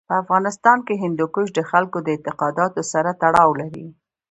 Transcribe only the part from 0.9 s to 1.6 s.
هندوکش د